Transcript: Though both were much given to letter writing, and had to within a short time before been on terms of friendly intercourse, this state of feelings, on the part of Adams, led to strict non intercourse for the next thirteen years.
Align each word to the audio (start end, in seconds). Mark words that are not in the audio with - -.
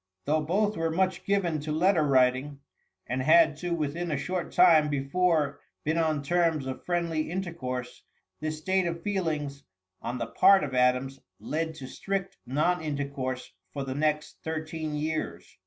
Though 0.25 0.41
both 0.41 0.77
were 0.77 0.89
much 0.89 1.25
given 1.25 1.59
to 1.59 1.71
letter 1.71 2.01
writing, 2.01 2.59
and 3.05 3.21
had 3.21 3.55
to 3.57 3.69
within 3.75 4.09
a 4.09 4.17
short 4.17 4.51
time 4.51 4.89
before 4.89 5.59
been 5.83 5.99
on 5.99 6.23
terms 6.23 6.65
of 6.65 6.83
friendly 6.83 7.29
intercourse, 7.29 8.01
this 8.39 8.57
state 8.57 8.87
of 8.87 9.03
feelings, 9.03 9.63
on 10.01 10.17
the 10.17 10.25
part 10.25 10.63
of 10.63 10.73
Adams, 10.73 11.19
led 11.39 11.75
to 11.75 11.85
strict 11.87 12.37
non 12.47 12.81
intercourse 12.81 13.53
for 13.73 13.83
the 13.83 13.93
next 13.93 14.39
thirteen 14.43 14.95
years. 14.95 15.59